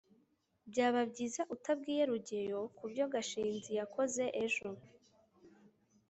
[0.69, 4.67] byaba byiza utabwiye rugeyo kubyo gashinzi yakoze ejo